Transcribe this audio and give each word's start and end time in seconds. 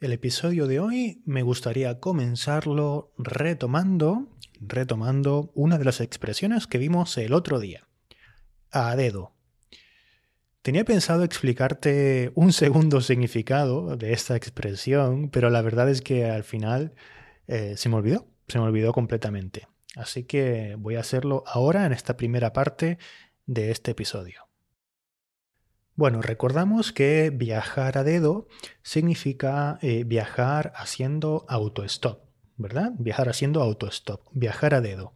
El 0.00 0.14
episodio 0.14 0.66
de 0.66 0.80
hoy 0.80 1.20
me 1.26 1.42
gustaría 1.42 2.00
comenzarlo 2.00 3.12
retomando, 3.18 4.28
retomando 4.58 5.52
una 5.54 5.76
de 5.76 5.84
las 5.84 6.00
expresiones 6.00 6.66
que 6.66 6.78
vimos 6.78 7.18
el 7.18 7.34
otro 7.34 7.60
día. 7.60 7.86
A 8.70 8.96
dedo. 8.96 9.34
Tenía 10.62 10.86
pensado 10.86 11.22
explicarte 11.22 12.32
un 12.34 12.52
segundo 12.54 13.02
significado 13.02 13.98
de 13.98 14.14
esta 14.14 14.36
expresión, 14.36 15.28
pero 15.28 15.50
la 15.50 15.60
verdad 15.60 15.90
es 15.90 16.00
que 16.00 16.30
al 16.30 16.44
final 16.44 16.94
eh, 17.46 17.74
se 17.76 17.90
me 17.90 17.96
olvidó, 17.96 18.26
se 18.48 18.58
me 18.58 18.64
olvidó 18.64 18.94
completamente. 18.94 19.68
Así 19.96 20.24
que 20.24 20.76
voy 20.78 20.96
a 20.96 21.00
hacerlo 21.00 21.44
ahora 21.46 21.84
en 21.84 21.92
esta 21.92 22.16
primera 22.16 22.54
parte 22.54 22.96
de 23.44 23.70
este 23.70 23.90
episodio. 23.90 24.49
Bueno, 26.00 26.22
recordamos 26.22 26.92
que 26.92 27.28
viajar 27.28 27.98
a 27.98 28.04
dedo 28.04 28.48
significa 28.82 29.78
eh, 29.82 30.04
viajar 30.04 30.72
haciendo 30.74 31.44
autostop, 31.46 32.22
¿verdad? 32.56 32.92
Viajar 32.98 33.28
haciendo 33.28 33.60
autostop, 33.60 34.22
viajar 34.32 34.72
a 34.72 34.80
dedo. 34.80 35.12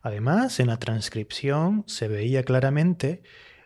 Además, 0.00 0.60
en 0.60 0.68
la 0.68 0.78
transcripción 0.78 1.82
se 1.88 2.06
veía 2.06 2.44
claramente 2.44 3.24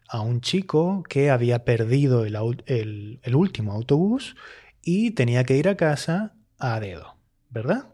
a 0.08 0.22
un 0.22 0.40
chico 0.40 1.02
que 1.06 1.28
había 1.28 1.66
perdido 1.66 2.24
el, 2.24 3.20
el 3.22 3.36
último 3.36 3.74
autobús 3.74 4.34
y 4.80 5.10
tenía 5.10 5.44
que 5.44 5.58
ir 5.58 5.68
a 5.68 5.76
casa 5.76 6.32
a 6.58 6.80
dedo, 6.80 7.18
¿verdad? 7.50 7.92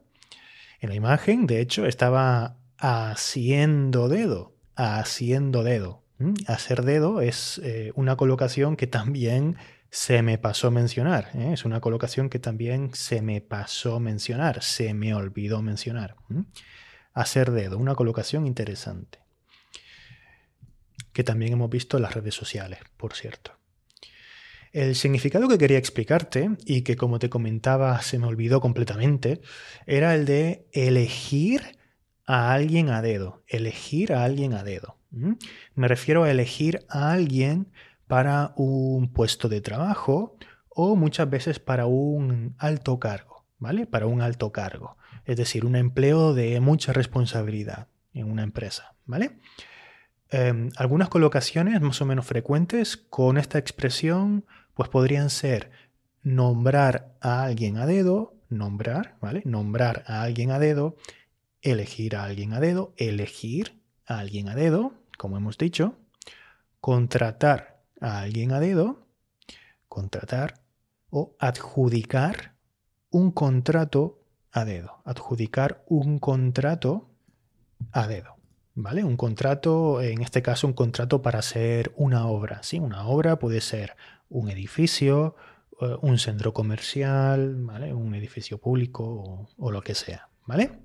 En 0.78 0.90
la 0.90 0.94
imagen, 0.94 1.48
de 1.48 1.60
hecho, 1.60 1.84
estaba 1.84 2.58
haciendo 2.76 4.08
dedo, 4.08 4.54
haciendo 4.76 5.64
dedo. 5.64 6.04
¿Mm? 6.18 6.34
Hacer 6.46 6.82
dedo 6.82 7.20
es 7.20 7.60
eh, 7.64 7.92
una 7.94 8.16
colocación 8.16 8.76
que 8.76 8.86
también 8.86 9.56
se 9.90 10.22
me 10.22 10.38
pasó 10.38 10.70
mencionar. 10.70 11.30
¿eh? 11.34 11.52
Es 11.52 11.64
una 11.64 11.80
colocación 11.80 12.28
que 12.28 12.38
también 12.38 12.90
se 12.94 13.22
me 13.22 13.40
pasó 13.40 14.00
mencionar, 14.00 14.62
se 14.62 14.94
me 14.94 15.14
olvidó 15.14 15.62
mencionar. 15.62 16.16
Hacer 17.14 17.50
dedo, 17.50 17.78
una 17.78 17.94
colocación 17.94 18.46
interesante. 18.46 19.20
Que 21.12 21.24
también 21.24 21.54
hemos 21.54 21.70
visto 21.70 21.96
en 21.96 22.02
las 22.02 22.14
redes 22.14 22.34
sociales, 22.34 22.80
por 22.96 23.14
cierto. 23.14 23.52
El 24.72 24.94
significado 24.94 25.48
que 25.48 25.56
quería 25.56 25.78
explicarte, 25.78 26.50
y 26.66 26.82
que 26.82 26.96
como 26.96 27.18
te 27.18 27.30
comentaba 27.30 28.00
se 28.02 28.18
me 28.18 28.26
olvidó 28.26 28.60
completamente, 28.60 29.40
era 29.86 30.14
el 30.14 30.26
de 30.26 30.68
elegir 30.72 31.78
a 32.26 32.52
alguien 32.52 32.90
a 32.90 33.00
dedo. 33.00 33.42
Elegir 33.46 34.12
a 34.12 34.24
alguien 34.24 34.52
a 34.52 34.62
dedo. 34.62 34.97
Me 35.10 35.88
refiero 35.88 36.24
a 36.24 36.30
elegir 36.30 36.84
a 36.88 37.12
alguien 37.12 37.68
para 38.06 38.52
un 38.56 39.12
puesto 39.12 39.48
de 39.48 39.60
trabajo 39.60 40.36
o 40.68 40.96
muchas 40.96 41.28
veces 41.28 41.58
para 41.58 41.86
un 41.86 42.54
alto 42.58 42.98
cargo, 42.98 43.44
¿vale? 43.58 43.86
Para 43.86 44.06
un 44.06 44.20
alto 44.20 44.52
cargo, 44.52 44.96
es 45.24 45.36
decir, 45.36 45.64
un 45.64 45.76
empleo 45.76 46.34
de 46.34 46.60
mucha 46.60 46.92
responsabilidad 46.92 47.88
en 48.12 48.30
una 48.30 48.42
empresa, 48.42 48.94
¿vale? 49.06 49.38
Em, 50.30 50.70
algunas 50.76 51.08
colocaciones 51.08 51.80
más 51.80 52.00
o 52.02 52.04
menos 52.04 52.26
frecuentes 52.26 52.96
con 52.96 53.38
esta 53.38 53.58
expresión 53.58 54.44
pues 54.74 54.90
podrían 54.90 55.30
ser 55.30 55.70
nombrar 56.22 57.14
a 57.20 57.44
alguien 57.44 57.78
a 57.78 57.86
dedo, 57.86 58.34
nombrar, 58.50 59.16
¿vale? 59.20 59.42
Nombrar 59.44 60.04
a 60.06 60.22
alguien 60.22 60.50
a 60.50 60.58
dedo, 60.58 60.96
elegir 61.62 62.14
a 62.14 62.24
alguien 62.24 62.52
a 62.52 62.60
dedo, 62.60 62.92
elegir 62.96 63.77
a 64.08 64.18
alguien 64.18 64.48
a 64.48 64.54
dedo, 64.54 64.94
como 65.18 65.36
hemos 65.36 65.58
dicho, 65.58 65.94
contratar 66.80 67.82
a 68.00 68.20
alguien 68.20 68.52
a 68.52 68.60
dedo, 68.60 69.06
contratar 69.88 70.62
o 71.10 71.36
adjudicar 71.38 72.54
un 73.10 73.30
contrato 73.30 74.24
a 74.50 74.64
dedo, 74.64 75.02
adjudicar 75.04 75.84
un 75.86 76.18
contrato 76.18 77.10
a 77.92 78.06
dedo. 78.06 78.36
¿Vale? 78.80 79.02
Un 79.02 79.16
contrato, 79.16 80.00
en 80.00 80.22
este 80.22 80.40
caso, 80.40 80.68
un 80.68 80.72
contrato 80.72 81.20
para 81.20 81.40
hacer 81.40 81.92
una 81.96 82.28
obra. 82.28 82.62
¿sí? 82.62 82.78
Una 82.78 83.08
obra 83.08 83.40
puede 83.40 83.60
ser 83.60 83.96
un 84.28 84.48
edificio, 84.50 85.34
eh, 85.80 85.96
un 86.00 86.18
centro 86.18 86.54
comercial, 86.54 87.56
¿vale? 87.56 87.92
un 87.92 88.14
edificio 88.14 88.58
público 88.58 89.04
o, 89.04 89.48
o 89.58 89.72
lo 89.72 89.82
que 89.82 89.96
sea. 89.96 90.28
¿Vale? 90.46 90.78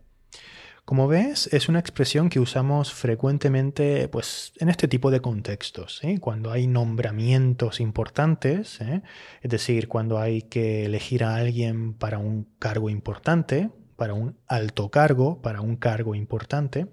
Como 0.86 1.08
ves, 1.08 1.48
es 1.54 1.70
una 1.70 1.80
expresión 1.80 2.28
que 2.28 2.42
usamos 2.42 2.94
frecuentemente 2.94 4.10
pues, 4.10 4.52
en 4.58 4.68
este 4.68 4.90
tipo 4.90 5.12
de 5.12 5.22
contextos, 5.22 6.02
cuando 6.20 6.52
hay 6.52 6.68
nombramientos 6.68 7.80
importantes, 7.80 8.82
¿eh? 8.82 9.02
es 9.42 9.50
decir, 9.50 9.88
cuando 9.88 10.20
hay 10.20 10.42
que 10.42 10.84
elegir 10.84 11.24
a 11.24 11.38
alguien 11.38 11.94
para 11.94 12.18
un 12.18 12.50
cargo 12.60 12.90
importante, 12.90 13.70
para 13.96 14.14
un 14.14 14.36
alto 14.46 14.90
cargo, 14.90 15.42
para 15.42 15.62
un 15.62 15.78
cargo 15.78 16.16
importante, 16.16 16.88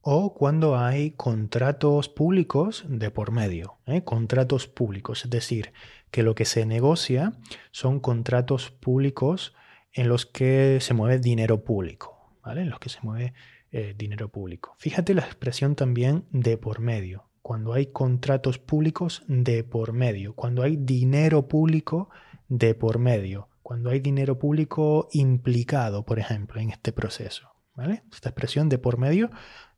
o 0.00 0.34
cuando 0.34 0.76
hay 0.76 1.12
contratos 1.12 2.08
públicos 2.08 2.84
de 2.88 3.12
por 3.12 3.30
medio, 3.30 3.78
¿eh? 3.86 4.02
contratos 4.02 4.66
públicos, 4.66 5.24
es 5.24 5.30
decir, 5.30 5.72
que 6.10 6.24
lo 6.24 6.34
que 6.34 6.44
se 6.44 6.66
negocia 6.66 7.34
son 7.70 8.00
contratos 8.00 8.72
públicos 8.72 9.54
en 9.92 10.08
los 10.08 10.26
que 10.26 10.78
se 10.80 10.92
mueve 10.92 11.20
dinero 11.20 11.62
público 11.62 12.19
en 12.44 12.70
los 12.70 12.78
que 12.78 12.88
se 12.88 12.98
mueve 13.02 13.34
eh, 13.72 13.94
dinero 13.96 14.28
público. 14.28 14.74
Fíjate 14.78 15.14
la 15.14 15.22
expresión 15.22 15.76
también 15.76 16.24
de 16.30 16.56
por 16.56 16.80
medio, 16.80 17.30
cuando 17.42 17.72
hay 17.72 17.86
contratos 17.86 18.58
públicos 18.58 19.22
de 19.28 19.64
por 19.64 19.92
medio, 19.92 20.34
cuando 20.34 20.62
hay 20.62 20.76
dinero 20.76 21.48
público 21.48 22.10
de 22.48 22.74
por 22.74 22.98
medio, 22.98 23.48
cuando 23.62 23.90
hay 23.90 24.00
dinero 24.00 24.38
público 24.38 25.08
implicado, 25.12 26.04
por 26.04 26.18
ejemplo, 26.18 26.60
en 26.60 26.70
este 26.70 26.92
proceso. 26.92 27.50
¿vale? 27.74 28.02
Esta 28.12 28.30
expresión 28.30 28.68
de 28.68 28.78
por 28.78 28.98
medio 28.98 29.30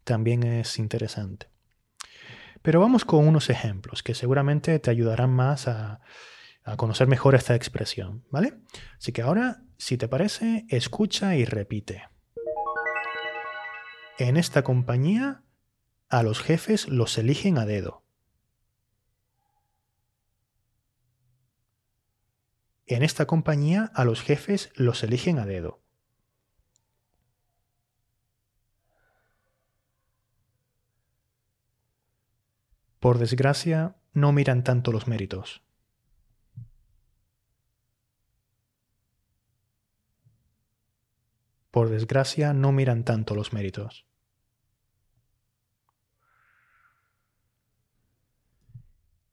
también 0.05 0.43
es 0.43 0.79
interesante. 0.79 1.49
Pero 2.63 2.81
vamos 2.81 3.05
con 3.05 3.27
unos 3.27 3.51
ejemplos 3.51 4.03
que 4.03 4.15
seguramente 4.15 4.79
te 4.79 4.91
ayudarán 4.91 5.31
más 5.31 5.69
a, 5.69 6.01
conocer 6.77 7.09
mejor 7.09 7.35
esta 7.35 7.57
expresión, 7.57 8.25
¿vale? 8.31 8.55
Así 8.97 9.11
que 9.11 9.23
ahora, 9.23 9.63
si 9.79 9.99
te 9.99 10.07
parece, 10.07 10.65
escucha 10.69 11.35
y 11.35 11.45
repite. 11.45 12.05
En 14.19 14.37
esta 14.37 14.63
compañía 14.63 15.43
a 16.11 16.23
los 16.23 16.41
jefes 16.43 16.87
los 16.89 17.17
eligen 17.17 17.57
a 17.57 17.65
dedo. 17.65 18.03
En 22.87 23.03
esta 23.03 23.27
compañía 23.27 23.91
a 23.95 24.05
los 24.05 24.21
jefes 24.21 24.71
los 24.75 25.03
eligen 25.03 25.39
a 25.39 25.47
dedo. 25.47 25.81
Por 33.01 33.19
desgracia, 33.19 33.97
no 34.13 34.31
miran 34.33 34.63
tanto 34.63 34.93
los 34.93 35.09
méritos. 35.09 35.63
Por 41.73 41.89
desgracia, 41.89 42.53
no 42.53 42.71
miran 42.71 43.03
tanto 43.03 43.35
los 43.35 43.53
méritos. 43.53 44.07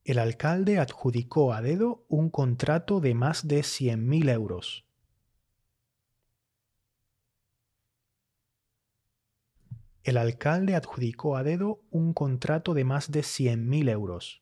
El 0.06 0.18
alcalde 0.18 0.80
adjudicó 0.80 1.54
a 1.54 1.62
dedo 1.62 2.06
un 2.08 2.32
contrato 2.32 3.02
de 3.02 3.14
más 3.14 3.48
de 3.48 3.60
100.000 3.60 4.30
euros. 4.32 4.86
El 10.04 10.18
alcalde 10.18 10.76
adjudicó 10.76 11.36
a 11.36 11.44
dedo 11.44 11.82
un 11.92 12.14
contrato 12.14 12.74
de 12.74 12.86
más 12.86 13.12
de 13.12 13.20
100.000 13.20 13.90
euros. 13.90 14.42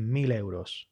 Mil 0.00 0.32
euros. 0.32 0.88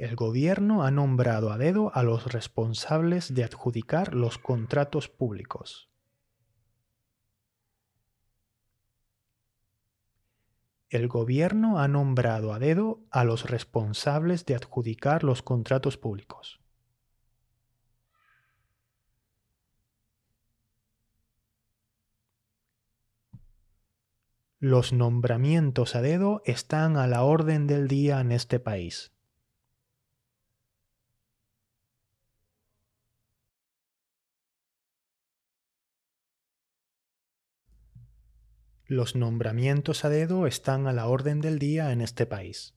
El 0.00 0.16
gobierno 0.16 0.82
ha 0.82 0.90
nombrado 0.90 1.52
a 1.52 1.58
dedo 1.58 1.94
a 1.94 2.02
los 2.02 2.32
responsables 2.32 3.34
de 3.34 3.44
adjudicar 3.44 4.14
los 4.14 4.38
contratos 4.38 5.10
públicos. 5.10 5.90
El 10.88 11.06
gobierno 11.06 11.80
ha 11.80 11.86
nombrado 11.86 12.54
a 12.54 12.58
dedo 12.58 13.02
a 13.10 13.24
los 13.24 13.50
responsables 13.50 14.46
de 14.46 14.54
adjudicar 14.54 15.22
los 15.22 15.42
contratos 15.42 15.98
públicos. 15.98 16.62
Los 24.60 24.94
nombramientos 24.94 25.94
a 25.94 26.00
dedo 26.00 26.40
están 26.46 26.96
a 26.96 27.06
la 27.06 27.22
orden 27.22 27.66
del 27.66 27.86
día 27.86 28.18
en 28.22 28.32
este 28.32 28.60
país. 28.60 29.12
Los 38.90 39.14
nombramientos 39.14 40.04
a 40.04 40.08
dedo 40.08 40.48
están 40.48 40.88
a 40.88 40.92
la 40.92 41.06
orden 41.06 41.40
del 41.40 41.60
día 41.60 41.92
en 41.92 42.00
este 42.00 42.26
país. 42.26 42.74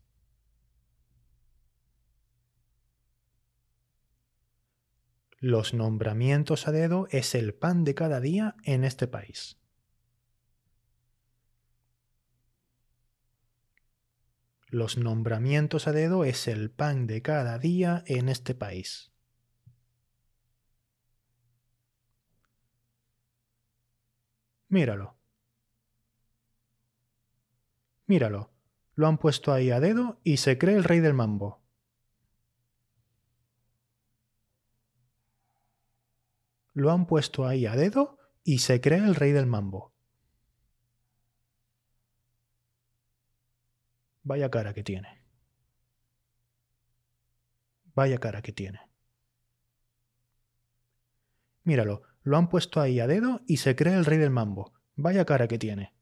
Los 5.39 5.73
nombramientos 5.73 6.67
a 6.67 6.71
dedo 6.71 7.07
es 7.09 7.33
el 7.33 7.55
pan 7.55 7.83
de 7.83 7.95
cada 7.95 8.19
día 8.19 8.55
en 8.63 8.83
este 8.83 9.07
país. 9.07 9.57
Los 14.67 14.99
nombramientos 14.99 15.87
a 15.87 15.93
dedo 15.93 16.25
es 16.25 16.47
el 16.47 16.69
pan 16.69 17.07
de 17.07 17.23
cada 17.23 17.57
día 17.57 18.03
en 18.05 18.29
este 18.29 18.53
país. 18.53 19.11
Míralo. 24.69 25.22
Míralo. 28.13 28.51
Lo 28.93 29.07
han 29.07 29.17
puesto 29.17 29.51
ahí 29.51 29.71
a 29.71 29.79
dedo 29.79 30.19
y 30.23 30.37
se 30.37 30.59
cree 30.59 30.75
el 30.75 30.83
rey 30.83 30.99
del 30.99 31.15
mambo. 31.15 31.63
Lo 36.73 36.91
han 36.91 37.07
puesto 37.07 37.47
ahí 37.47 37.65
a 37.65 37.75
dedo 37.75 38.19
y 38.43 38.59
se 38.59 38.81
cree 38.81 38.99
el 38.99 39.15
rey 39.15 39.31
del 39.31 39.47
mambo. 39.47 39.95
Vaya 44.21 44.51
cara 44.51 44.75
que 44.75 44.83
tiene. 44.83 45.25
Vaya 47.95 48.19
cara 48.19 48.43
que 48.43 48.53
tiene. 48.53 48.79
Míralo, 51.63 52.03
lo 52.21 52.37
han 52.37 52.47
puesto 52.47 52.79
ahí 52.79 52.99
a 52.99 53.07
dedo 53.07 53.41
y 53.47 53.57
se 53.57 53.75
cree 53.75 53.95
el 53.95 54.05
rey 54.05 54.19
del 54.19 54.29
mambo. 54.29 54.71
Vaya 54.95 55.25
cara 55.25 55.47
que 55.47 55.57
tiene. 55.57 55.95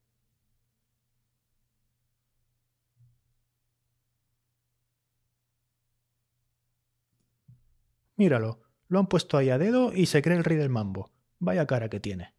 Míralo, 8.21 8.59
lo 8.87 8.99
han 8.99 9.07
puesto 9.07 9.35
ahí 9.35 9.49
a 9.49 9.57
dedo 9.57 9.93
y 9.93 10.05
se 10.05 10.21
cree 10.21 10.37
el 10.37 10.43
rey 10.43 10.55
del 10.55 10.69
mambo. 10.69 11.09
Vaya 11.39 11.65
cara 11.65 11.89
que 11.89 11.99
tiene. 11.99 12.35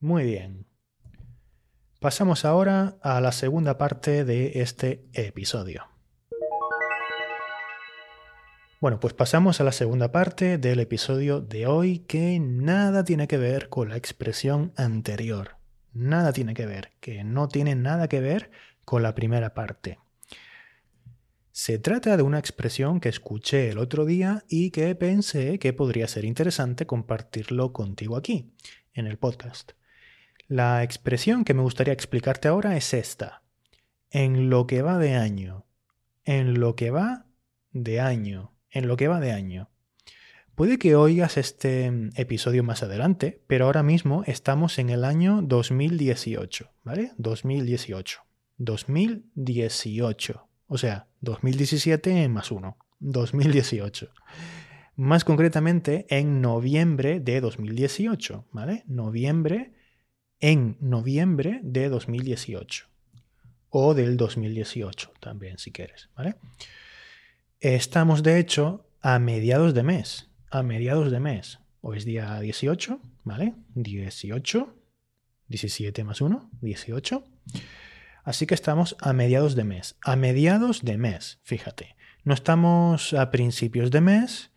Muy 0.00 0.24
bien. 0.24 0.66
Pasamos 2.00 2.44
ahora 2.44 2.96
a 3.02 3.20
la 3.20 3.30
segunda 3.30 3.78
parte 3.78 4.24
de 4.24 4.60
este 4.60 5.06
episodio. 5.12 5.86
Bueno, 8.80 8.98
pues 8.98 9.14
pasamos 9.14 9.60
a 9.60 9.64
la 9.64 9.70
segunda 9.70 10.10
parte 10.10 10.58
del 10.58 10.80
episodio 10.80 11.40
de 11.40 11.68
hoy 11.68 12.00
que 12.00 12.40
nada 12.40 13.04
tiene 13.04 13.28
que 13.28 13.38
ver 13.38 13.68
con 13.68 13.90
la 13.90 13.96
expresión 13.96 14.72
anterior 14.76 15.57
nada 15.98 16.32
tiene 16.32 16.54
que 16.54 16.66
ver, 16.66 16.92
que 17.00 17.24
no 17.24 17.48
tiene 17.48 17.74
nada 17.74 18.08
que 18.08 18.20
ver 18.20 18.50
con 18.84 19.02
la 19.02 19.14
primera 19.14 19.52
parte. 19.52 19.98
Se 21.52 21.78
trata 21.78 22.16
de 22.16 22.22
una 22.22 22.38
expresión 22.38 23.00
que 23.00 23.08
escuché 23.08 23.70
el 23.70 23.78
otro 23.78 24.06
día 24.06 24.44
y 24.48 24.70
que 24.70 24.94
pensé 24.94 25.58
que 25.58 25.72
podría 25.72 26.06
ser 26.06 26.24
interesante 26.24 26.86
compartirlo 26.86 27.72
contigo 27.72 28.16
aquí, 28.16 28.52
en 28.94 29.06
el 29.06 29.18
podcast. 29.18 29.72
La 30.46 30.84
expresión 30.84 31.44
que 31.44 31.54
me 31.54 31.62
gustaría 31.62 31.92
explicarte 31.92 32.48
ahora 32.48 32.76
es 32.76 32.94
esta. 32.94 33.42
En 34.10 34.48
lo 34.50 34.66
que 34.66 34.82
va 34.82 34.98
de 34.98 35.16
año. 35.16 35.66
En 36.24 36.60
lo 36.60 36.76
que 36.76 36.90
va 36.90 37.26
de 37.72 38.00
año. 38.00 38.54
En 38.70 38.86
lo 38.86 38.96
que 38.96 39.08
va 39.08 39.20
de 39.20 39.32
año. 39.32 39.68
Puede 40.58 40.80
que 40.80 40.96
oigas 40.96 41.36
este 41.36 41.86
episodio 42.16 42.64
más 42.64 42.82
adelante, 42.82 43.40
pero 43.46 43.66
ahora 43.66 43.84
mismo 43.84 44.24
estamos 44.26 44.80
en 44.80 44.90
el 44.90 45.04
año 45.04 45.40
2018, 45.40 46.72
¿vale? 46.82 47.12
2018. 47.16 48.22
2018. 48.56 50.48
O 50.66 50.76
sea, 50.76 51.06
2017 51.20 52.28
más 52.28 52.50
1. 52.50 52.76
2018. 52.98 54.10
Más 54.96 55.24
concretamente 55.24 56.06
en 56.10 56.40
noviembre 56.40 57.20
de 57.20 57.40
2018, 57.40 58.48
¿vale? 58.50 58.82
Noviembre, 58.88 59.74
en 60.40 60.76
noviembre 60.80 61.60
de 61.62 61.88
2018. 61.88 62.86
O 63.68 63.94
del 63.94 64.16
2018 64.16 65.12
también, 65.20 65.58
si 65.58 65.70
quieres, 65.70 66.10
¿vale? 66.16 66.34
Estamos, 67.60 68.24
de 68.24 68.40
hecho, 68.40 68.88
a 69.00 69.20
mediados 69.20 69.72
de 69.72 69.84
mes 69.84 70.28
a 70.50 70.62
mediados 70.62 71.10
de 71.10 71.20
mes. 71.20 71.58
Hoy 71.80 71.98
es 71.98 72.04
día 72.04 72.40
18, 72.40 73.00
¿vale? 73.24 73.54
18, 73.74 74.74
17 75.48 76.04
más 76.04 76.20
1, 76.20 76.50
18. 76.60 77.24
Así 78.24 78.46
que 78.46 78.54
estamos 78.54 78.96
a 79.00 79.12
mediados 79.12 79.54
de 79.54 79.64
mes. 79.64 79.96
A 80.02 80.16
mediados 80.16 80.84
de 80.84 80.98
mes, 80.98 81.40
fíjate. 81.42 81.96
No 82.24 82.34
estamos 82.34 83.14
a 83.14 83.30
principios 83.30 83.90
de 83.90 84.00
mes, 84.00 84.50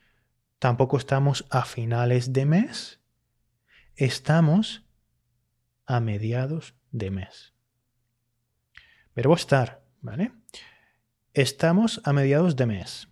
tampoco 0.60 0.98
estamos 0.98 1.46
a 1.50 1.64
finales 1.64 2.34
de 2.34 2.46
mes. 2.46 3.00
Estamos 3.96 4.84
a 5.86 6.00
mediados 6.00 6.76
de 6.92 7.12
mes. 7.12 7.54
Verbo 9.16 9.36
estar, 9.36 9.84
¿vale? 10.02 10.32
Estamos 11.34 12.02
a 12.04 12.14
mediados 12.14 12.56
de 12.56 12.66
mes 12.66 13.11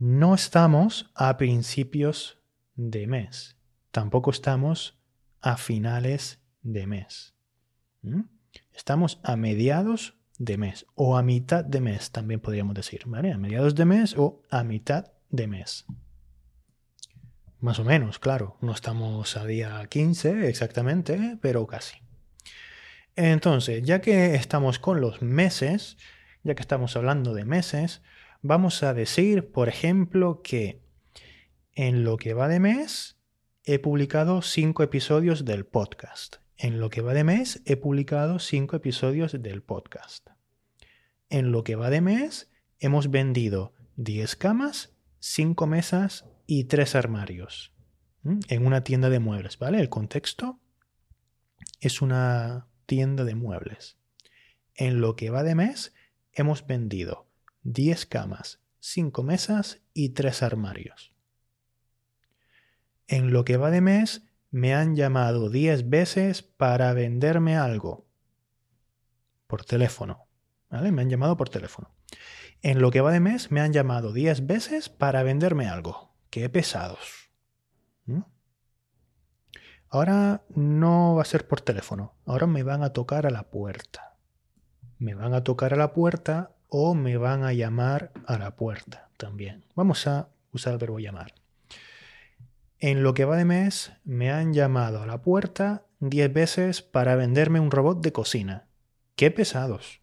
no 0.00 0.34
estamos 0.34 1.10
a 1.14 1.36
principios 1.36 2.38
de 2.74 3.06
mes, 3.06 3.56
tampoco 3.90 4.30
estamos 4.30 4.98
a 5.42 5.58
finales 5.58 6.40
de 6.62 6.86
mes. 6.86 7.34
Estamos 8.72 9.20
a 9.22 9.36
mediados 9.36 10.16
de 10.38 10.56
mes 10.56 10.86
o 10.94 11.18
a 11.18 11.22
mitad 11.22 11.62
de 11.62 11.82
mes, 11.82 12.10
también 12.12 12.40
podríamos 12.40 12.74
decir, 12.74 13.02
¿vale? 13.04 13.30
A 13.30 13.36
mediados 13.36 13.74
de 13.74 13.84
mes 13.84 14.14
o 14.16 14.42
a 14.48 14.64
mitad 14.64 15.12
de 15.28 15.46
mes. 15.46 15.84
Más 17.60 17.78
o 17.78 17.84
menos, 17.84 18.18
claro, 18.18 18.56
no 18.62 18.72
estamos 18.72 19.36
a 19.36 19.44
día 19.44 19.86
15 19.86 20.48
exactamente, 20.48 21.36
pero 21.42 21.66
casi. 21.66 21.98
Entonces, 23.16 23.82
ya 23.82 24.00
que 24.00 24.34
estamos 24.34 24.78
con 24.78 25.02
los 25.02 25.20
meses, 25.20 25.98
ya 26.42 26.54
que 26.54 26.62
estamos 26.62 26.96
hablando 26.96 27.34
de 27.34 27.44
meses, 27.44 28.00
Vamos 28.42 28.82
a 28.82 28.94
decir, 28.94 29.52
por 29.52 29.68
ejemplo, 29.68 30.40
que 30.42 30.80
en 31.74 32.04
lo 32.04 32.16
que 32.16 32.32
va 32.32 32.48
de 32.48 32.58
mes 32.58 33.18
he 33.64 33.78
publicado 33.78 34.40
cinco 34.40 34.82
episodios 34.82 35.44
del 35.44 35.66
podcast. 35.66 36.36
En 36.56 36.80
lo 36.80 36.88
que 36.88 37.02
va 37.02 37.12
de 37.12 37.22
mes 37.22 37.60
he 37.66 37.76
publicado 37.76 38.38
cinco 38.38 38.76
episodios 38.76 39.42
del 39.42 39.62
podcast. 39.62 40.30
En 41.28 41.52
lo 41.52 41.64
que 41.64 41.76
va 41.76 41.90
de 41.90 42.00
mes 42.00 42.50
hemos 42.78 43.10
vendido 43.10 43.74
10 43.96 44.36
camas, 44.36 44.94
5 45.18 45.66
mesas 45.66 46.24
y 46.46 46.64
3 46.64 46.94
armarios. 46.94 47.74
En 48.24 48.64
una 48.66 48.84
tienda 48.84 49.10
de 49.10 49.20
muebles, 49.20 49.58
¿vale? 49.58 49.80
El 49.80 49.90
contexto 49.90 50.58
es 51.80 52.00
una 52.00 52.68
tienda 52.86 53.24
de 53.24 53.34
muebles. 53.34 53.98
En 54.74 55.02
lo 55.02 55.14
que 55.14 55.28
va 55.28 55.42
de 55.42 55.54
mes 55.54 55.94
hemos 56.32 56.66
vendido 56.66 57.29
10 57.62 58.06
camas, 58.06 58.60
5 58.80 59.22
mesas 59.22 59.82
y 59.92 60.10
3 60.10 60.42
armarios. 60.42 61.12
En 63.06 63.32
lo 63.32 63.44
que 63.44 63.56
va 63.56 63.70
de 63.70 63.80
mes, 63.80 64.22
me 64.50 64.74
han 64.74 64.96
llamado 64.96 65.50
10 65.50 65.88
veces 65.88 66.42
para 66.42 66.92
venderme 66.92 67.56
algo. 67.56 68.06
Por 69.46 69.64
teléfono. 69.64 70.26
¿Vale? 70.70 70.92
Me 70.92 71.02
han 71.02 71.10
llamado 71.10 71.36
por 71.36 71.48
teléfono. 71.48 71.92
En 72.62 72.80
lo 72.80 72.90
que 72.90 73.00
va 73.00 73.10
de 73.10 73.20
mes, 73.20 73.50
me 73.50 73.60
han 73.60 73.72
llamado 73.72 74.12
10 74.12 74.46
veces 74.46 74.88
para 74.88 75.22
venderme 75.22 75.66
algo. 75.66 76.14
Qué 76.30 76.48
pesados. 76.48 77.32
¿Mm? 78.04 78.20
Ahora 79.88 80.44
no 80.54 81.16
va 81.16 81.22
a 81.22 81.24
ser 81.24 81.48
por 81.48 81.60
teléfono. 81.60 82.14
Ahora 82.24 82.46
me 82.46 82.62
van 82.62 82.84
a 82.84 82.92
tocar 82.92 83.26
a 83.26 83.30
la 83.30 83.50
puerta. 83.50 84.16
Me 84.98 85.14
van 85.14 85.34
a 85.34 85.42
tocar 85.42 85.74
a 85.74 85.76
la 85.76 85.92
puerta 85.92 86.54
o 86.70 86.94
me 86.94 87.16
van 87.16 87.44
a 87.44 87.52
llamar 87.52 88.12
a 88.26 88.38
la 88.38 88.56
puerta 88.56 89.10
también. 89.16 89.64
Vamos 89.74 90.06
a 90.06 90.30
usar 90.52 90.72
el 90.72 90.78
verbo 90.78 90.98
llamar. 90.98 91.34
En 92.78 93.02
lo 93.02 93.12
que 93.12 93.26
va 93.26 93.36
de 93.36 93.44
mes 93.44 93.92
me 94.04 94.30
han 94.30 94.54
llamado 94.54 95.02
a 95.02 95.06
la 95.06 95.20
puerta 95.20 95.84
10 95.98 96.32
veces 96.32 96.80
para 96.80 97.16
venderme 97.16 97.60
un 97.60 97.70
robot 97.70 98.00
de 98.00 98.12
cocina. 98.12 98.68
¡Qué 99.16 99.30
pesados! 99.30 100.00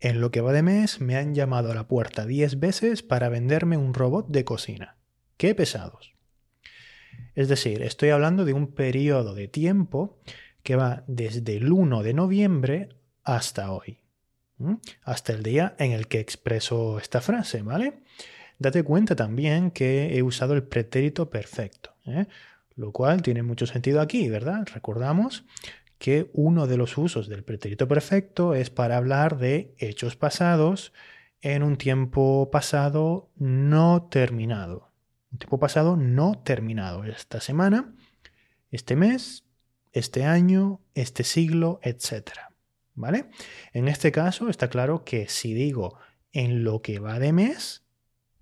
En 0.00 0.20
lo 0.20 0.30
que 0.30 0.40
va 0.40 0.52
de 0.52 0.62
mes 0.62 1.00
me 1.00 1.16
han 1.16 1.34
llamado 1.34 1.70
a 1.70 1.74
la 1.74 1.86
puerta 1.86 2.26
10 2.26 2.58
veces 2.58 3.02
para 3.02 3.28
venderme 3.28 3.76
un 3.76 3.94
robot 3.94 4.28
de 4.28 4.44
cocina. 4.44 4.96
¡Qué 5.36 5.54
pesados! 5.54 6.14
Es 7.34 7.48
decir, 7.48 7.82
estoy 7.82 8.08
hablando 8.08 8.44
de 8.44 8.54
un 8.54 8.74
periodo 8.74 9.34
de 9.34 9.46
tiempo 9.46 10.18
que 10.62 10.76
va 10.76 11.04
desde 11.06 11.56
el 11.56 11.70
1 11.70 12.02
de 12.02 12.14
noviembre 12.14 12.88
hasta 13.22 13.70
hoy. 13.70 14.00
Hasta 15.02 15.32
el 15.32 15.42
día 15.42 15.74
en 15.78 15.92
el 15.92 16.06
que 16.06 16.20
expreso 16.20 16.98
esta 16.98 17.20
frase, 17.20 17.62
¿vale? 17.62 18.00
Date 18.58 18.82
cuenta 18.82 19.16
también 19.16 19.70
que 19.70 20.16
he 20.16 20.22
usado 20.22 20.54
el 20.54 20.62
pretérito 20.62 21.30
perfecto, 21.30 21.94
¿eh? 22.06 22.26
lo 22.76 22.92
cual 22.92 23.22
tiene 23.22 23.42
mucho 23.42 23.66
sentido 23.66 24.00
aquí, 24.00 24.28
¿verdad? 24.28 24.66
Recordamos 24.72 25.44
que 25.98 26.30
uno 26.32 26.66
de 26.66 26.76
los 26.76 26.96
usos 26.96 27.28
del 27.28 27.44
pretérito 27.44 27.86
perfecto 27.88 28.54
es 28.54 28.70
para 28.70 28.96
hablar 28.96 29.38
de 29.38 29.74
hechos 29.78 30.16
pasados 30.16 30.92
en 31.42 31.62
un 31.62 31.76
tiempo 31.76 32.50
pasado 32.50 33.30
no 33.36 34.08
terminado. 34.10 34.90
Un 35.32 35.38
tiempo 35.38 35.58
pasado 35.58 35.96
no 35.96 36.40
terminado. 36.42 37.04
Esta 37.04 37.40
semana, 37.40 37.94
este 38.70 38.96
mes, 38.96 39.44
este 39.92 40.24
año, 40.24 40.80
este 40.94 41.24
siglo, 41.24 41.80
etc. 41.82 42.49
¿Vale? 42.94 43.30
En 43.72 43.88
este 43.88 44.12
caso 44.12 44.48
está 44.48 44.68
claro 44.68 45.04
que 45.04 45.28
si 45.28 45.54
digo 45.54 45.98
en 46.32 46.64
lo 46.64 46.82
que 46.82 46.98
va 46.98 47.18
de 47.18 47.32
mes, 47.32 47.84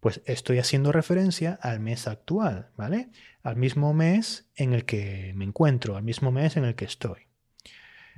pues 0.00 0.22
estoy 0.26 0.58
haciendo 0.58 0.92
referencia 0.92 1.58
al 1.60 1.80
mes 1.80 2.06
actual, 2.06 2.70
¿vale? 2.76 3.10
Al 3.42 3.56
mismo 3.56 3.94
mes 3.94 4.48
en 4.54 4.72
el 4.72 4.84
que 4.84 5.32
me 5.34 5.44
encuentro, 5.44 5.96
al 5.96 6.02
mismo 6.02 6.30
mes 6.30 6.56
en 6.56 6.64
el 6.64 6.74
que 6.74 6.84
estoy. 6.84 7.28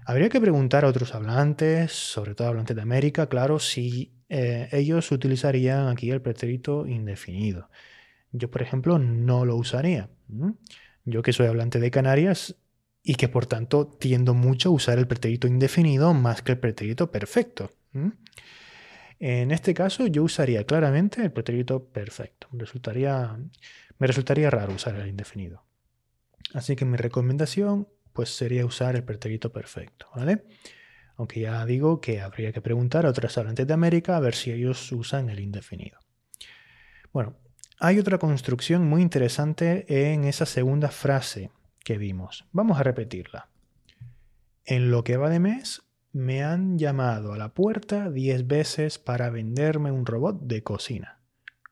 Habría 0.07 0.29
que 0.29 0.41
preguntar 0.41 0.85
a 0.85 0.89
otros 0.89 1.15
hablantes, 1.15 1.93
sobre 1.93 2.35
todo 2.35 2.49
hablantes 2.49 2.77
de 2.77 2.83
América, 2.83 3.29
claro, 3.29 3.59
si 3.59 4.13
eh, 4.29 4.69
ellos 4.73 5.11
utilizarían 5.13 5.89
aquí 5.89 6.11
el 6.11 6.23
pretérito 6.23 6.87
indefinido. 6.87 7.71
Yo, 8.33 8.51
por 8.51 8.63
ejemplo, 8.63 8.99
no 8.99 9.45
lo 9.45 9.57
usaría. 9.57 10.09
Yo 11.05 11.23
que 11.23 11.33
soy 11.33 11.47
hablante 11.47 11.81
de 11.81 11.91
Canarias 11.91 12.57
y 13.03 13.15
que 13.15 13.29
por 13.29 13.47
tanto 13.47 13.87
tiendo 13.87 14.35
mucho 14.35 14.69
a 14.69 14.73
usar 14.73 14.99
el 14.99 15.07
pretérito 15.07 15.47
indefinido 15.47 16.13
más 16.15 16.43
que 16.43 16.53
el 16.53 16.59
pretérito 16.59 17.11
perfecto. 17.11 17.71
En 19.19 19.51
este 19.51 19.75
caso 19.75 20.07
yo 20.07 20.23
usaría 20.23 20.65
claramente 20.65 21.23
el 21.23 21.33
pretérito 21.33 21.85
perfecto. 21.85 22.49
Resultaría, 22.53 23.39
me 23.99 24.07
resultaría 24.07 24.51
raro 24.51 24.75
usar 24.75 24.97
el 24.97 25.09
indefinido. 25.09 25.65
Así 26.55 26.77
que 26.77 26.85
mi 26.85 26.97
recomendación 26.97 27.89
pues 28.13 28.35
sería 28.35 28.67
usar 28.67 28.97
el 28.97 29.05
pretérito 29.05 29.53
perfecto, 29.53 30.07
¿vale? 30.15 30.45
Aunque 31.17 31.41
ya 31.41 31.65
digo 31.65 32.01
que 32.01 32.21
habría 32.21 32.53
que 32.53 32.61
preguntar 32.61 33.07
a 33.07 33.11
otros 33.11 33.37
hablantes 33.39 33.67
de 33.67 33.75
América 33.75 34.17
a 34.17 34.21
ver 34.21 34.35
si 34.35 34.51
ellos 34.51 34.91
usan 34.93 35.29
el 35.29 35.41
indefinido. 35.41 35.99
Bueno, 37.13 37.37
hay 37.79 37.99
otra 37.99 38.19
construcción 38.19 38.87
muy 38.87 39.03
interesante 39.03 40.13
en 40.13 40.25
esa 40.25 40.47
segunda 40.47 40.91
frase 40.91 41.51
que 41.85 41.99
vimos. 41.99 42.47
Vamos 42.53 42.79
a 42.79 42.83
repetirla. 42.83 43.49
En 44.65 44.91
lo 44.91 45.05
que 45.05 45.17
va 45.17 45.31
de 45.31 45.41
mes, 45.41 45.83
me 46.13 46.43
han 46.43 46.79
llamado 46.79 47.33
a 47.33 47.39
la 47.39 47.55
puerta 47.55 48.11
10 48.11 48.47
veces 48.47 48.99
para 48.99 49.31
venderme 49.31 49.93
un 49.93 50.07
robot 50.07 50.41
de 50.43 50.63
cocina. 50.63 51.21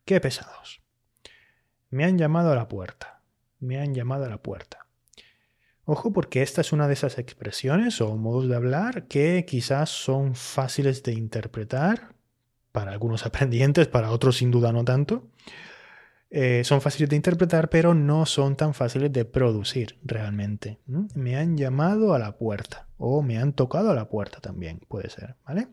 Qué 0.04 0.20
pesados. 0.20 0.80
Me 1.90 2.04
han 2.04 2.18
llamado 2.18 2.52
a 2.52 2.56
la 2.56 2.68
puerta. 2.68 3.22
Me 3.60 3.80
han 3.80 3.94
llamado 3.94 4.24
a 4.24 4.28
la 4.28 4.42
puerta. 4.42 4.86
Ojo 5.84 6.12
porque 6.12 6.42
esta 6.42 6.60
es 6.60 6.72
una 6.72 6.86
de 6.86 6.92
esas 6.92 7.18
expresiones 7.18 8.00
o 8.00 8.14
modos 8.16 8.48
de 8.48 8.54
hablar 8.54 9.08
que 9.08 9.46
quizás 9.46 9.88
son 9.88 10.34
fáciles 10.34 11.02
de 11.02 11.12
interpretar 11.12 12.14
para 12.72 12.92
algunos 12.92 13.24
aprendientes, 13.26 13.88
para 13.88 14.10
otros 14.10 14.36
sin 14.36 14.50
duda 14.50 14.70
no 14.72 14.84
tanto. 14.84 15.28
Eh, 16.30 16.62
son 16.64 16.80
fáciles 16.80 17.08
de 17.08 17.16
interpretar, 17.16 17.70
pero 17.70 17.94
no 17.94 18.26
son 18.26 18.56
tan 18.56 18.74
fáciles 18.74 19.12
de 19.12 19.24
producir 19.24 19.98
realmente. 20.02 20.78
Me 21.14 21.36
han 21.36 21.56
llamado 21.56 22.12
a 22.12 22.18
la 22.18 22.36
puerta 22.36 22.88
o 22.98 23.22
me 23.22 23.38
han 23.38 23.52
tocado 23.54 23.90
a 23.90 23.94
la 23.94 24.08
puerta 24.08 24.40
también, 24.40 24.80
puede 24.88 25.08
ser, 25.08 25.36
¿vale? 25.46 25.68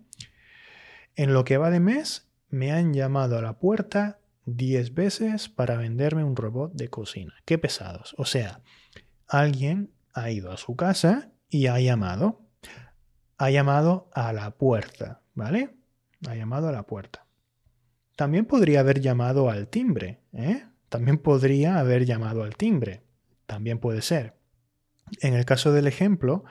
En 1.16 1.34
lo 1.34 1.44
que 1.44 1.58
va 1.58 1.70
de 1.70 1.80
mes, 1.80 2.30
me 2.50 2.72
han 2.72 2.94
llamado 2.94 3.38
a 3.38 3.42
la 3.42 3.60
puerta 3.60 4.20
10 4.46 4.94
veces 4.94 5.50
para 5.50 5.76
venderme 5.76 6.24
un 6.24 6.36
robot 6.36 6.74
de 6.74 6.90
cocina. 6.90 7.34
Qué 7.46 7.58
pesados. 7.58 8.16
O 8.18 8.26
sea, 8.26 8.62
alguien 9.28 9.92
ha 10.14 10.30
ido 10.30 10.52
a 10.52 10.58
su 10.58 10.76
casa 10.76 11.32
y 11.50 11.68
ha 11.68 11.80
llamado. 11.80 12.42
Ha 13.38 13.50
llamado 13.50 14.10
a 14.14 14.32
la 14.32 14.52
puerta, 14.52 15.22
¿vale? 15.34 15.76
Ha 16.28 16.36
llamado 16.36 16.70
a 16.70 16.72
la 16.72 16.84
puerta. 16.84 17.25
También 18.15 18.45
podría 18.45 18.79
haber 18.79 19.01
llamado 19.01 19.50
al 19.50 19.67
timbre, 19.67 20.22
¿eh? 20.34 20.63
También 20.89 21.17
podría 21.17 21.79
haber 21.79 22.05
llamado 22.05 22.43
al 22.43 22.55
timbre. 22.55 23.01
También 23.45 23.79
puede 23.79 24.01
ser. 24.01 24.36
En 25.22 25.34
el 25.34 25.45
caso 25.45 25.72
del 25.72 25.88
ejemplo, 25.88 26.45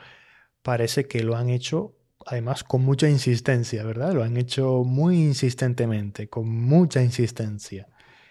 parece 0.62 1.06
que 1.06 1.22
lo 1.22 1.36
han 1.36 1.48
hecho 1.48 1.96
además 2.26 2.64
con 2.64 2.82
mucha 2.82 3.08
insistencia, 3.08 3.84
¿verdad? 3.84 4.12
Lo 4.12 4.22
han 4.22 4.36
hecho 4.36 4.84
muy 4.84 5.16
insistentemente, 5.16 6.28
con 6.28 6.48
mucha 6.48 7.02
insistencia, 7.02 7.88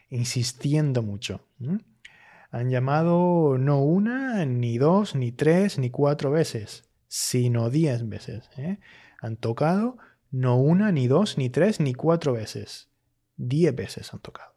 insistiendo 0.09 1.01
mucho. 1.01 1.47
Han 2.51 2.69
llamado 2.69 3.57
no 3.57 3.83
una, 3.83 4.45
ni 4.45 4.77
dos, 4.77 5.15
ni 5.15 5.31
tres, 5.31 5.79
ni 5.79 5.89
cuatro 5.89 6.31
veces, 6.31 6.83
sino 7.07 7.69
diez 7.69 8.07
veces. 8.07 8.49
¿eh? 8.57 8.79
Han 9.21 9.37
tocado 9.37 9.97
no 10.31 10.57
una, 10.57 10.91
ni 10.91 11.07
dos, 11.07 11.37
ni 11.37 11.49
tres, 11.49 11.79
ni 11.79 11.93
cuatro 11.93 12.33
veces. 12.33 12.89
Diez 13.35 13.75
veces 13.75 14.13
han 14.13 14.19
tocado 14.19 14.53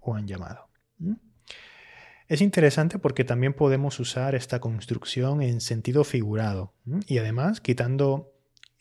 o 0.00 0.14
han 0.14 0.26
llamado. 0.26 0.68
Es 2.28 2.42
interesante 2.42 2.98
porque 2.98 3.24
también 3.24 3.54
podemos 3.54 3.98
usar 4.00 4.34
esta 4.34 4.60
construcción 4.60 5.40
en 5.42 5.60
sentido 5.60 6.04
figurado 6.04 6.74
y 7.06 7.18
además 7.18 7.60
quitando, 7.60 8.32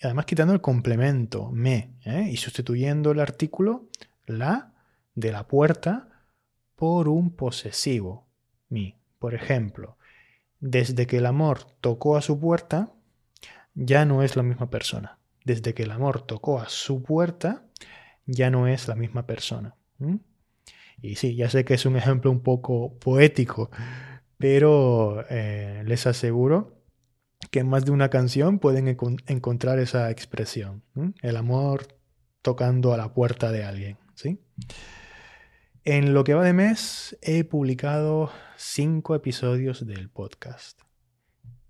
además 0.02 0.26
quitando 0.26 0.54
el 0.54 0.62
complemento 0.62 1.50
me 1.52 1.96
¿eh? 2.06 2.28
y 2.30 2.38
sustituyendo 2.38 3.12
el 3.12 3.22
artículo 3.22 3.88
la 4.26 4.74
de 5.16 5.32
la 5.32 5.48
puerta 5.48 6.26
por 6.76 7.08
un 7.08 7.32
posesivo 7.32 8.28
mi. 8.70 8.96
Por 9.18 9.34
ejemplo, 9.34 9.98
desde 10.60 11.08
que 11.08 11.18
el 11.18 11.26
amor 11.26 11.64
tocó 11.82 12.18
a 12.18 12.22
su 12.22 12.40
puerta, 12.40 12.94
ya 13.74 14.06
no 14.06 14.24
es 14.24 14.36
la 14.36 14.44
misma 14.44 14.70
persona. 14.70 15.20
Desde 15.44 15.74
que 15.74 15.84
el 15.84 15.92
amor 15.92 16.22
tocó 16.22 16.60
a 16.60 16.68
su 16.68 17.02
puerta, 17.02 17.67
ya 18.28 18.52
no 18.52 18.68
es 18.68 18.88
la 18.88 18.96
misma 18.96 19.26
persona. 19.26 19.76
Y 21.02 21.16
sí, 21.16 21.36
ya 21.36 21.50
sé 21.50 21.66
que 21.66 21.74
es 21.74 21.86
un 21.86 21.96
ejemplo 21.96 22.30
un 22.30 22.42
poco 22.42 23.00
poético, 23.00 23.72
pero 24.38 25.26
eh, 25.30 25.84
les 25.86 26.06
aseguro 26.06 26.78
que 27.52 27.60
en 27.60 27.70
más 27.70 27.86
de 27.86 27.92
una 27.92 28.10
canción 28.10 28.60
pueden 28.60 28.88
encontrar 28.88 29.80
esa 29.80 30.12
expresión, 30.12 30.84
el 31.22 31.38
amor 31.38 31.88
tocando 32.42 32.94
a 32.94 32.98
la 32.98 33.14
puerta 33.14 33.52
de 33.52 33.64
alguien. 33.64 33.98
¿sí? 34.16 34.40
En 35.84 36.14
lo 36.14 36.24
que 36.24 36.34
va 36.34 36.44
de 36.44 36.54
mes 36.54 37.18
he 37.22 37.44
publicado 37.44 38.32
cinco 38.58 39.16
episodios 39.16 39.86
del 39.86 40.10
podcast. 40.10 40.82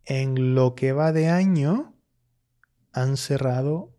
En 0.06 0.56
lo 0.56 0.74
que 0.74 0.94
va 0.94 1.12
de 1.12 1.30
año 1.30 1.94
han 2.94 3.18
cerrado 3.18 3.97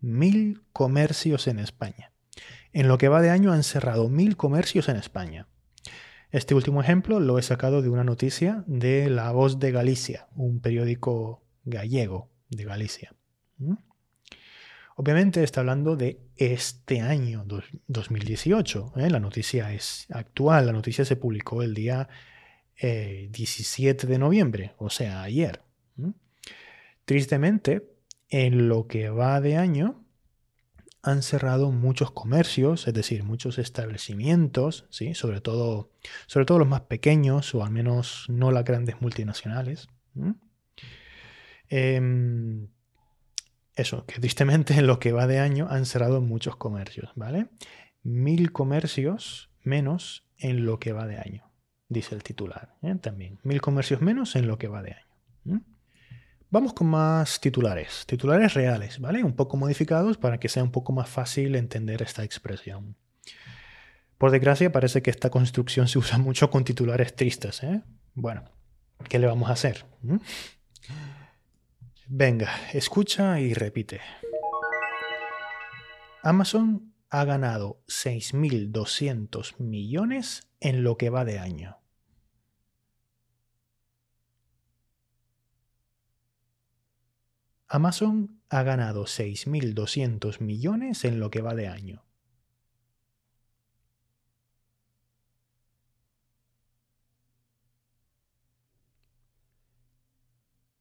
mil 0.00 0.62
comercios 0.72 1.46
en 1.46 1.58
España. 1.58 2.12
En 2.72 2.88
lo 2.88 2.98
que 2.98 3.08
va 3.08 3.20
de 3.20 3.30
año 3.30 3.52
han 3.52 3.62
cerrado 3.62 4.08
mil 4.08 4.36
comercios 4.36 4.88
en 4.88 4.96
España. 4.96 5.48
Este 6.30 6.54
último 6.54 6.80
ejemplo 6.80 7.18
lo 7.18 7.38
he 7.38 7.42
sacado 7.42 7.82
de 7.82 7.88
una 7.88 8.04
noticia 8.04 8.62
de 8.66 9.10
La 9.10 9.32
Voz 9.32 9.58
de 9.58 9.72
Galicia, 9.72 10.28
un 10.36 10.60
periódico 10.60 11.42
gallego 11.64 12.30
de 12.48 12.64
Galicia. 12.64 13.14
Obviamente 14.96 15.42
está 15.42 15.60
hablando 15.60 15.96
de 15.96 16.20
este 16.36 17.00
año 17.00 17.44
2018. 17.88 18.92
¿eh? 18.96 19.10
La 19.10 19.18
noticia 19.18 19.72
es 19.72 20.06
actual, 20.10 20.66
la 20.66 20.72
noticia 20.72 21.04
se 21.04 21.16
publicó 21.16 21.62
el 21.62 21.74
día 21.74 22.08
17 22.80 24.06
eh, 24.06 24.08
de 24.08 24.18
noviembre, 24.18 24.74
o 24.78 24.88
sea, 24.90 25.22
ayer. 25.22 25.62
Tristemente, 27.04 27.89
en 28.30 28.68
lo 28.68 28.86
que 28.86 29.10
va 29.10 29.40
de 29.40 29.56
año, 29.56 30.04
han 31.02 31.22
cerrado 31.22 31.72
muchos 31.72 32.10
comercios, 32.10 32.86
es 32.86 32.94
decir, 32.94 33.24
muchos 33.24 33.58
establecimientos, 33.58 34.86
¿sí? 34.90 35.14
sobre, 35.14 35.40
todo, 35.40 35.90
sobre 36.26 36.46
todo 36.46 36.58
los 36.58 36.68
más 36.68 36.82
pequeños 36.82 37.54
o 37.54 37.64
al 37.64 37.70
menos 37.70 38.26
no 38.28 38.50
las 38.50 38.64
grandes 38.64 39.00
multinacionales. 39.00 39.88
Em, 41.68 42.68
eso, 43.74 44.04
que 44.06 44.20
tristemente 44.20 44.74
en 44.78 44.86
lo 44.86 44.98
que 44.98 45.12
va 45.12 45.26
de 45.26 45.38
año 45.38 45.68
han 45.70 45.86
cerrado 45.86 46.20
muchos 46.20 46.56
comercios, 46.56 47.10
¿vale? 47.16 47.48
Mil 48.02 48.52
comercios 48.52 49.50
menos 49.62 50.26
en 50.36 50.64
lo 50.64 50.78
que 50.78 50.92
va 50.92 51.06
de 51.06 51.18
año, 51.18 51.50
dice 51.88 52.14
el 52.14 52.22
titular. 52.22 52.74
¿eh? 52.82 52.94
También, 52.96 53.38
mil 53.42 53.60
comercios 53.60 54.00
menos 54.00 54.36
en 54.36 54.46
lo 54.46 54.58
que 54.58 54.68
va 54.68 54.82
de 54.82 54.92
año. 54.92 55.64
Vamos 56.52 56.72
con 56.72 56.88
más 56.88 57.40
titulares, 57.40 58.04
titulares 58.06 58.54
reales, 58.54 58.98
¿vale? 58.98 59.22
Un 59.22 59.34
poco 59.34 59.56
modificados 59.56 60.18
para 60.18 60.40
que 60.40 60.48
sea 60.48 60.64
un 60.64 60.72
poco 60.72 60.92
más 60.92 61.08
fácil 61.08 61.54
entender 61.54 62.02
esta 62.02 62.24
expresión. 62.24 62.96
Por 64.18 64.32
desgracia, 64.32 64.72
parece 64.72 65.00
que 65.00 65.10
esta 65.10 65.30
construcción 65.30 65.86
se 65.86 65.98
usa 66.00 66.18
mucho 66.18 66.50
con 66.50 66.64
titulares 66.64 67.14
tristes, 67.14 67.62
¿eh? 67.62 67.82
Bueno, 68.14 68.50
¿qué 69.08 69.20
le 69.20 69.28
vamos 69.28 69.48
a 69.48 69.52
hacer? 69.52 69.86
¿Mm? 70.02 70.16
Venga, 72.08 72.50
escucha 72.72 73.38
y 73.38 73.54
repite. 73.54 74.00
Amazon 76.24 76.92
ha 77.10 77.24
ganado 77.24 77.84
6.200 77.86 79.58
millones 79.58 80.50
en 80.58 80.82
lo 80.82 80.96
que 80.96 81.10
va 81.10 81.24
de 81.24 81.38
año. 81.38 81.79
Amazon 87.72 88.42
ha 88.48 88.64
ganado 88.64 89.04
6.200 89.04 90.40
millones 90.40 91.04
en 91.04 91.20
lo 91.20 91.30
que 91.30 91.40
va 91.40 91.54
de 91.54 91.68
año. 91.68 92.04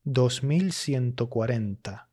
Dos 0.03 0.41
mil 0.41 0.73
ciento 0.73 1.29
cuarenta. 1.29 2.09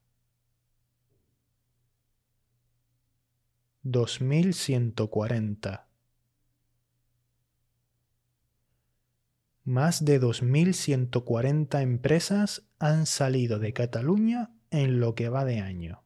Dos 3.81 4.21
mil 4.21 4.53
ciento 4.53 5.09
cuarenta. 5.09 5.89
Más 9.65 10.05
de 10.05 10.19
dos 10.19 10.43
mil 10.43 10.75
ciento 10.75 11.25
cuarenta 11.25 11.81
empresas 11.81 12.69
han 12.79 13.07
salido 13.07 13.59
de 13.59 13.73
Cataluña 13.73 14.51
en 14.71 15.01
lo 15.01 15.15
que 15.15 15.29
va 15.29 15.45
de 15.45 15.61
año. 15.61 16.03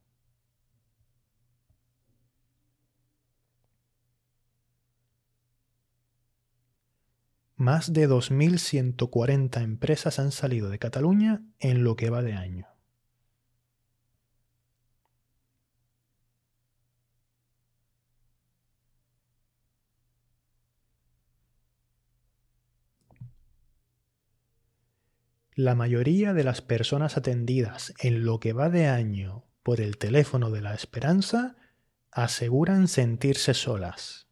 Más 7.60 7.92
de 7.92 8.08
2.140 8.08 9.62
empresas 9.62 10.18
han 10.18 10.32
salido 10.32 10.70
de 10.70 10.78
Cataluña 10.78 11.42
en 11.58 11.84
lo 11.84 11.94
que 11.94 12.08
va 12.08 12.22
de 12.22 12.32
año. 12.32 12.69
La 25.54 25.74
mayoría 25.74 26.32
de 26.32 26.44
las 26.44 26.62
personas 26.62 27.16
atendidas 27.16 27.92
en 27.98 28.24
lo 28.24 28.38
que 28.38 28.52
va 28.52 28.70
de 28.70 28.86
año 28.86 29.44
por 29.62 29.80
el 29.80 29.98
teléfono 29.98 30.50
de 30.50 30.60
la 30.60 30.74
esperanza 30.74 31.56
aseguran 32.12 32.88
sentirse 32.88 33.54
solas. 33.54 34.28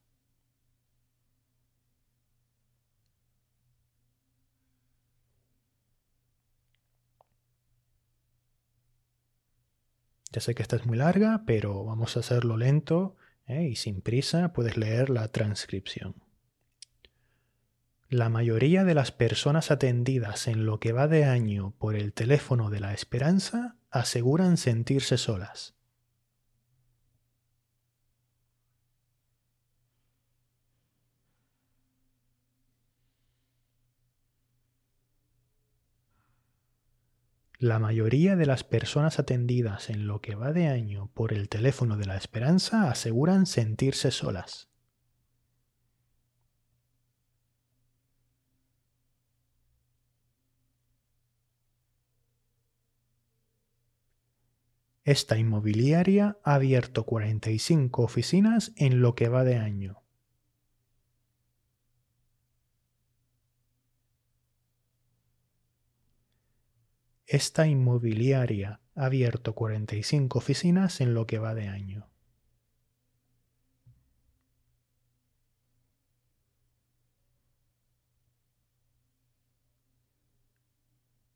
Ya 10.30 10.40
sé 10.40 10.54
que 10.54 10.62
esta 10.62 10.76
es 10.76 10.86
muy 10.86 10.96
larga, 10.96 11.42
pero 11.46 11.84
vamos 11.84 12.16
a 12.16 12.20
hacerlo 12.20 12.56
lento 12.56 13.16
¿eh? 13.46 13.64
y 13.64 13.76
sin 13.76 14.02
prisa 14.02 14.52
puedes 14.52 14.76
leer 14.76 15.10
la 15.10 15.28
transcripción. 15.28 16.27
La 18.10 18.30
mayoría 18.30 18.84
de 18.84 18.94
las 18.94 19.12
personas 19.12 19.70
atendidas 19.70 20.48
en 20.48 20.64
lo 20.64 20.80
que 20.80 20.92
va 20.92 21.08
de 21.08 21.24
año 21.24 21.74
por 21.78 21.94
el 21.94 22.14
teléfono 22.14 22.70
de 22.70 22.80
la 22.80 22.94
esperanza 22.94 23.76
aseguran 23.90 24.56
sentirse 24.56 25.18
solas. 25.18 25.76
La 37.58 37.78
mayoría 37.78 38.36
de 38.36 38.46
las 38.46 38.64
personas 38.64 39.18
atendidas 39.18 39.90
en 39.90 40.06
lo 40.06 40.22
que 40.22 40.34
va 40.34 40.54
de 40.54 40.68
año 40.68 41.10
por 41.12 41.34
el 41.34 41.50
teléfono 41.50 41.98
de 41.98 42.06
la 42.06 42.16
esperanza 42.16 42.88
aseguran 42.90 43.44
sentirse 43.44 44.10
solas. 44.12 44.67
Esta 55.08 55.38
inmobiliaria 55.38 56.36
ha 56.44 56.52
abierto 56.52 57.06
45 57.06 58.02
oficinas 58.02 58.72
en 58.76 59.00
lo 59.00 59.14
que 59.14 59.30
va 59.30 59.42
de 59.42 59.56
año. 59.56 60.02
Esta 67.26 67.66
inmobiliaria 67.66 68.82
ha 68.96 69.06
abierto 69.06 69.54
45 69.54 70.38
oficinas 70.38 71.00
en 71.00 71.14
lo 71.14 71.26
que 71.26 71.38
va 71.38 71.54
de 71.54 71.68
año. 71.68 72.06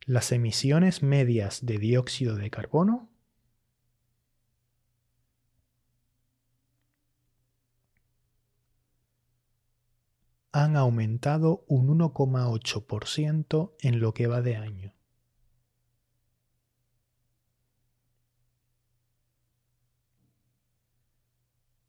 Las 0.04 0.30
emisiones 0.30 1.02
medias 1.02 1.64
de 1.64 1.78
dióxido 1.78 2.36
de 2.36 2.50
carbono 2.50 3.11
han 10.52 10.76
aumentado 10.76 11.64
un 11.66 11.88
1,8% 11.98 13.72
en 13.80 14.00
lo 14.00 14.12
que 14.12 14.26
va 14.26 14.42
de 14.42 14.56
año. 14.56 14.94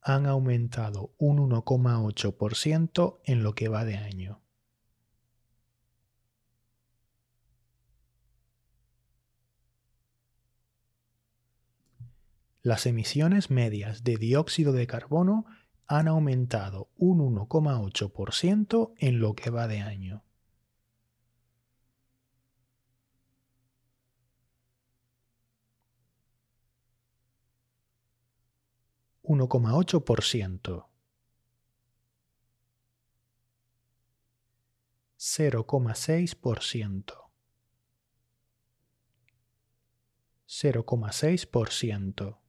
Han 0.02 0.26
aumentado 0.26 1.14
un 1.18 1.50
1,8% 1.50 3.20
en 3.26 3.44
lo 3.44 3.54
que 3.54 3.68
va 3.68 3.84
de 3.84 3.98
año. 3.98 4.42
Las 12.62 12.86
emisiones 12.86 13.52
medias 13.52 14.06
de 14.06 14.16
dióxido 14.16 14.72
de 14.72 14.88
carbono 14.88 15.46
han 15.88 16.08
aumentado 16.08 16.90
un 16.98 17.20
1,8% 17.36 18.94
en 18.98 19.20
lo 19.20 19.36
que 19.36 19.50
va 19.50 19.68
de 19.68 19.82
año. 19.82 20.24
¿1,8%? 29.24 30.88
0,6%. 35.18 37.24
0,6%. 40.46 42.43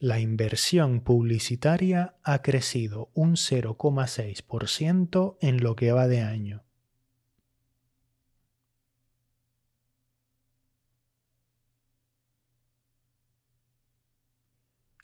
La 0.00 0.18
inversión 0.18 1.00
publicitaria 1.00 2.16
ha 2.24 2.42
crecido 2.42 3.10
un 3.14 3.36
0,6% 3.36 5.36
en 5.40 5.62
lo 5.62 5.76
que 5.76 5.92
va 5.92 6.08
de 6.08 6.20
año. 6.20 6.64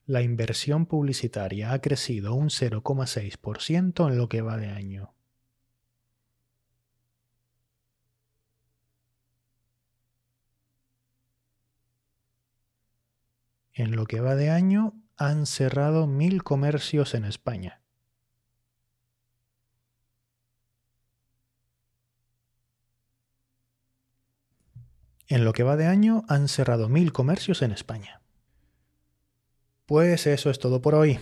La 0.07 0.23
inversión 0.23 0.87
publicitaria 0.87 1.73
ha 1.73 1.81
crecido 1.81 2.35
un 2.35 2.49
0,6% 2.49 4.09
en 4.09 4.19
lo 4.19 4.29
que 4.29 4.43
va 4.43 4.57
de 4.57 4.67
año. 4.67 5.15
En 13.73 13.97
lo 13.97 14.07
que 14.07 14.21
va 14.21 14.35
de 14.35 14.51
año 14.51 14.95
han 15.17 15.47
cerrado 15.47 16.07
mil 16.07 16.43
comercios 16.43 17.15
en 17.15 17.25
España. 17.25 17.83
En 25.29 25.45
lo 25.45 25.53
que 25.53 25.63
va 25.63 25.77
de 25.77 25.87
año 25.87 26.25
han 26.29 26.49
cerrado 26.49 26.89
mil 26.89 27.13
comercios 27.13 27.63
en 27.63 27.71
España. 27.71 28.23
Pues 29.87 30.27
eso 30.27 30.51
es 30.51 30.59
todo 30.59 30.83
por 30.83 30.95
hoy. 30.95 31.19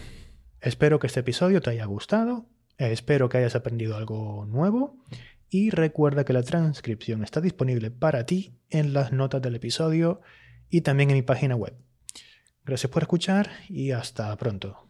Espero 0.61 0.99
que 0.99 1.07
este 1.09 1.21
episodio 1.21 1.61
te 1.61 1.71
haya 1.71 1.85
gustado, 1.85 2.47
espero 2.79 3.29
que 3.29 3.39
hayas 3.39 3.55
aprendido 3.55 3.97
algo 3.97 4.47
nuevo 4.47 5.05
y 5.51 5.71
recuerda 5.71 6.25
que 6.25 6.33
la 6.33 6.43
transcripción 6.43 7.23
está 7.23 7.41
disponible 7.41 7.91
para 7.91 8.27
ti 8.27 8.59
en 8.71 8.93
las 8.93 9.13
notas 9.13 9.43
del 9.43 9.57
episodio 9.57 10.21
y 10.71 10.83
también 10.83 11.11
en 11.11 11.17
mi 11.17 11.23
página 11.23 11.55
web 11.55 11.77
Gracias 12.69 12.93
por 12.93 13.03
escuchar 13.03 13.49
y 13.71 13.93
hasta 13.93 14.37
pronto. 14.37 14.88